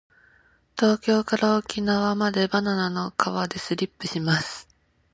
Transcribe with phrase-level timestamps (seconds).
[0.79, 4.67] 東京から沖縄までバナナの皮でスリップします。